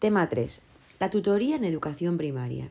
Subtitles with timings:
[0.00, 0.62] Tema 3.
[0.98, 2.70] La tutoría en educación primaria.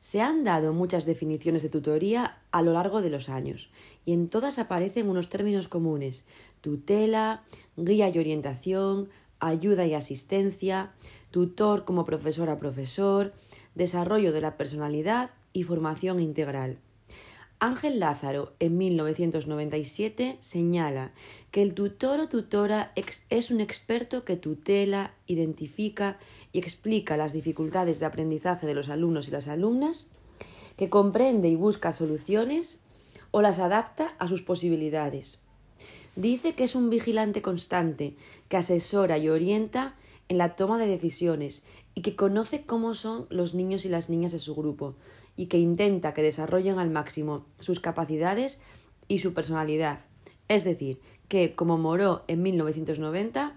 [0.00, 3.70] Se han dado muchas definiciones de tutoría a lo largo de los años
[4.04, 6.24] y en todas aparecen unos términos comunes
[6.60, 7.44] tutela,
[7.76, 10.90] guía y orientación, ayuda y asistencia,
[11.30, 13.32] tutor como profesor a profesor,
[13.76, 16.78] desarrollo de la personalidad y formación integral.
[17.60, 21.12] Ángel Lázaro, en 1997, señala
[21.50, 22.92] que el tutor o tutora
[23.28, 26.18] es un experto que tutela, identifica
[26.52, 30.06] y explica las dificultades de aprendizaje de los alumnos y las alumnas,
[30.78, 32.80] que comprende y busca soluciones
[33.30, 35.38] o las adapta a sus posibilidades.
[36.16, 38.16] Dice que es un vigilante constante,
[38.48, 39.96] que asesora y orienta
[40.30, 44.30] en la toma de decisiones y que conoce cómo son los niños y las niñas
[44.30, 44.94] de su grupo
[45.34, 48.60] y que intenta que desarrollen al máximo sus capacidades
[49.08, 49.98] y su personalidad.
[50.46, 53.56] Es decir, que, como Moró en 1990,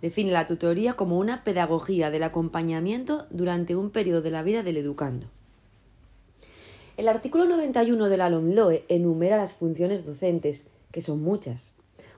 [0.00, 4.76] define la tutoría como una pedagogía del acompañamiento durante un periodo de la vida del
[4.76, 5.26] educando.
[6.96, 8.28] El artículo 91 de la
[8.88, 11.72] enumera las funciones docentes, que son muchas.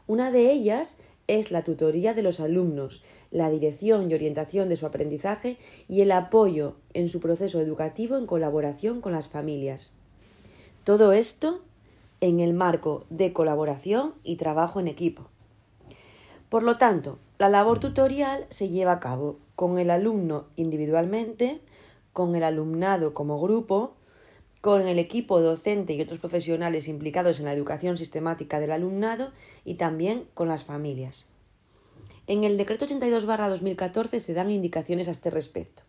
[0.06, 4.86] Una de ellas es la tutoría de los alumnos, la dirección y orientación de su
[4.86, 5.56] aprendizaje
[5.88, 9.90] y el apoyo en su proceso educativo en colaboración con las familias.
[10.84, 11.60] Todo esto
[12.20, 15.28] en el marco de colaboración y trabajo en equipo.
[16.48, 21.60] Por lo tanto, la labor tutorial se lleva a cabo con el alumno individualmente,
[22.12, 23.94] con el alumnado como grupo,
[24.64, 29.30] con el equipo docente y otros profesionales implicados en la educación sistemática del alumnado
[29.62, 31.26] y también con las familias.
[32.26, 35.82] En el decreto 82-2014 se dan indicaciones a este respecto.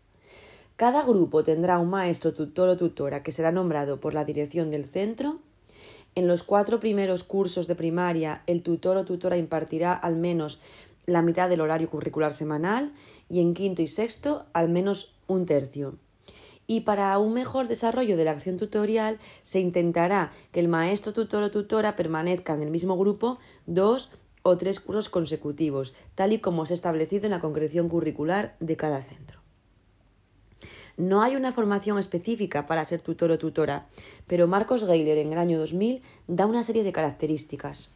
[0.76, 4.84] Cada grupo tendrá un maestro tutor o tutora que será nombrado por la dirección del
[4.84, 5.38] centro.
[6.14, 10.60] En los cuatro primeros cursos de primaria, el tutor o tutora impartirá al menos
[11.06, 12.92] la mitad del horario curricular semanal
[13.30, 15.96] y en quinto y sexto al menos un tercio
[16.66, 21.42] y para un mejor desarrollo de la acción tutorial se intentará que el maestro tutor
[21.42, 24.10] o tutora permanezca en el mismo grupo dos
[24.42, 28.76] o tres cursos consecutivos, tal y como se ha establecido en la concreción curricular de
[28.76, 29.40] cada centro.
[30.96, 33.86] No hay una formación específica para ser tutor o tutora,
[34.26, 37.90] pero Marcos Geiler en el año 2000 da una serie de características.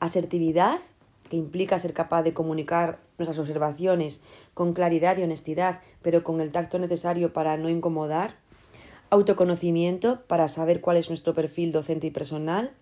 [0.00, 0.80] Asertividad,
[1.28, 4.20] que implica ser capaz de comunicar nuestras observaciones
[4.54, 8.36] con claridad y honestidad, pero con el tacto necesario para no incomodar,
[9.10, 12.72] autoconocimiento para saber cuál es nuestro perfil docente y personal,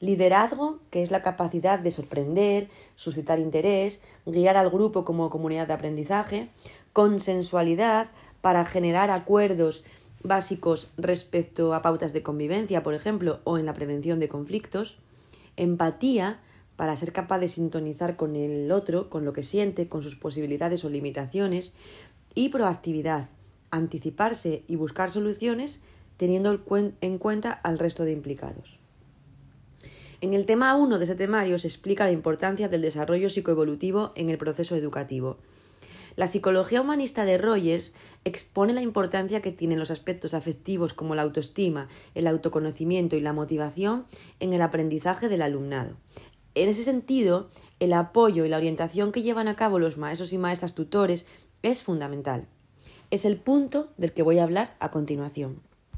[0.00, 5.74] liderazgo, que es la capacidad de sorprender, suscitar interés, guiar al grupo como comunidad de
[5.74, 6.48] aprendizaje,
[6.92, 8.08] consensualidad
[8.40, 9.84] para generar acuerdos
[10.22, 14.98] básicos respecto a pautas de convivencia, por ejemplo, o en la prevención de conflictos,
[15.56, 16.40] empatía,
[16.80, 20.82] para ser capaz de sintonizar con el otro, con lo que siente, con sus posibilidades
[20.82, 21.72] o limitaciones,
[22.34, 23.28] y proactividad,
[23.70, 25.82] anticiparse y buscar soluciones
[26.16, 26.58] teniendo
[27.02, 28.78] en cuenta al resto de implicados.
[30.22, 34.30] En el tema 1 de ese temario se explica la importancia del desarrollo psicoevolutivo en
[34.30, 35.36] el proceso educativo.
[36.16, 37.92] La psicología humanista de Rogers
[38.24, 43.34] expone la importancia que tienen los aspectos afectivos como la autoestima, el autoconocimiento y la
[43.34, 44.06] motivación
[44.40, 45.96] en el aprendizaje del alumnado.
[46.54, 50.38] En ese sentido, el apoyo y la orientación que llevan a cabo los maestros y
[50.38, 51.26] maestras tutores
[51.62, 52.48] es fundamental.
[53.10, 55.62] Es el punto del que voy a hablar a continuación.